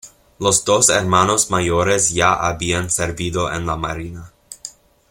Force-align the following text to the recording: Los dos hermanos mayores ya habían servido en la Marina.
Los 0.39 0.65
dos 0.65 0.89
hermanos 0.89 1.51
mayores 1.51 2.09
ya 2.11 2.33
habían 2.33 2.89
servido 2.89 3.53
en 3.53 3.67
la 3.67 3.75
Marina. 3.75 4.33